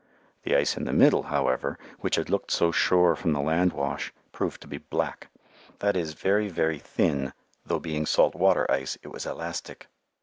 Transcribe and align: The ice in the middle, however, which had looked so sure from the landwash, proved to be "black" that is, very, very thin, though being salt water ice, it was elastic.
The 0.41 0.55
ice 0.55 0.77
in 0.77 0.85
the 0.85 0.93
middle, 0.93 1.21
however, 1.29 1.77
which 1.99 2.15
had 2.15 2.27
looked 2.27 2.49
so 2.49 2.71
sure 2.71 3.15
from 3.15 3.33
the 3.33 3.39
landwash, 3.39 4.11
proved 4.31 4.59
to 4.61 4.67
be 4.67 4.79
"black" 4.79 5.27
that 5.77 5.95
is, 5.95 6.15
very, 6.15 6.49
very 6.49 6.79
thin, 6.79 7.33
though 7.67 7.77
being 7.79 8.07
salt 8.07 8.33
water 8.33 8.65
ice, 8.67 8.97
it 9.03 9.09
was 9.09 9.27
elastic. 9.27 9.89